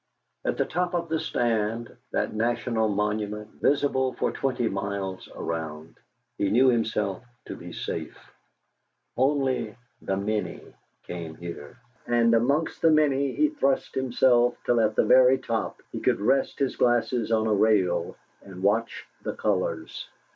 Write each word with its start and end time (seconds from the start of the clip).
At 0.43 0.57
the 0.57 0.65
top 0.65 0.95
of 0.95 1.09
the 1.09 1.19
stand 1.19 1.95
that 2.09 2.33
national 2.33 2.87
monument, 2.89 3.49
visible 3.61 4.13
for 4.13 4.31
twenty 4.31 4.67
miles 4.67 5.29
around 5.35 5.95
he 6.39 6.49
knew 6.49 6.69
himself 6.69 7.23
to 7.45 7.55
be 7.55 7.71
safe. 7.71 8.17
Only 9.15 9.77
"the 10.01 10.17
many" 10.17 10.73
came 11.03 11.35
here, 11.35 11.77
and 12.07 12.33
amongst 12.33 12.81
the 12.81 12.89
many 12.89 13.35
he 13.35 13.49
thrust 13.49 13.93
himself 13.93 14.57
till 14.65 14.79
at 14.81 14.95
the 14.95 15.05
very 15.05 15.37
top 15.37 15.83
he 15.91 15.99
could 15.99 16.19
rest 16.19 16.57
his 16.57 16.77
glasses 16.77 17.31
on 17.31 17.45
a 17.45 17.53
rail 17.53 18.15
and 18.41 18.63
watch 18.63 19.05
the 19.21 19.35
colours. 19.35 20.09